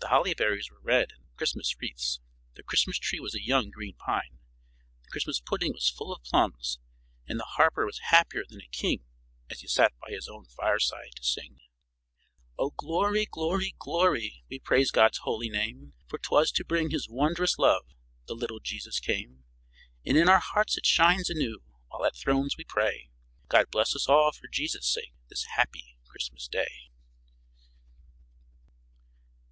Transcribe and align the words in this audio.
The 0.00 0.08
holly 0.08 0.34
berries 0.34 0.72
were 0.72 0.80
red 0.80 1.12
in 1.12 1.22
the 1.22 1.30
Christmas 1.36 1.72
wreaths; 1.78 2.18
their 2.56 2.64
Christmas 2.64 2.98
tree 2.98 3.20
was 3.20 3.32
a 3.32 3.40
young 3.40 3.70
green 3.70 3.94
pine; 3.94 4.40
the 5.04 5.08
Christmas 5.10 5.38
pudding 5.38 5.72
was 5.72 5.88
full 5.88 6.12
of 6.12 6.24
plums; 6.24 6.80
and 7.28 7.38
the 7.38 7.44
harper 7.44 7.86
was 7.86 8.00
happier 8.10 8.42
than 8.44 8.60
a 8.60 8.66
king 8.66 9.04
as 9.48 9.60
he 9.60 9.68
sat 9.68 9.92
by 10.00 10.10
his 10.10 10.26
own 10.26 10.46
fireside 10.46 11.14
to 11.14 11.22
sing: 11.22 11.60
"O 12.58 12.70
glory, 12.70 13.24
glory, 13.24 13.76
glory! 13.78 14.42
We 14.50 14.58
praise 14.58 14.90
God's 14.90 15.18
holy 15.18 15.48
name; 15.48 15.92
For 16.08 16.18
'twas 16.18 16.50
to 16.54 16.64
bring 16.64 16.90
His 16.90 17.08
wondrous 17.08 17.56
love, 17.56 17.86
The 18.26 18.34
little 18.34 18.58
Jesus 18.58 18.98
came. 18.98 19.44
"And 20.04 20.16
in 20.18 20.28
our 20.28 20.40
hearts 20.40 20.76
it 20.76 20.86
shines 20.86 21.30
anew, 21.30 21.62
While 21.86 22.04
at 22.04 22.14
His 22.14 22.22
throne 22.22 22.48
we 22.58 22.64
pray, 22.64 23.10
God 23.46 23.70
bless 23.70 23.94
us 23.94 24.08
all 24.08 24.32
for 24.32 24.48
Jesus' 24.48 24.88
sake, 24.92 25.14
This 25.28 25.44
happy 25.54 25.96
Christmas 26.08 26.48
day." 26.48 26.88